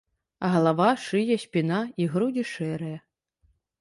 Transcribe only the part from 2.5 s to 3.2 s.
шэрыя.